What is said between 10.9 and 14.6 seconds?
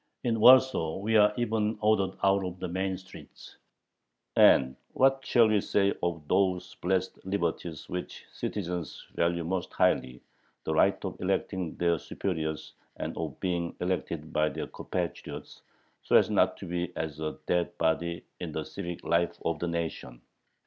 of electing their superiors and of being elected by